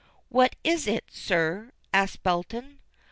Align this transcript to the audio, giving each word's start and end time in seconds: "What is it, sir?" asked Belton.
"What 0.29 0.55
is 0.63 0.87
it, 0.87 1.03
sir?" 1.11 1.73
asked 1.93 2.23
Belton. 2.23 2.79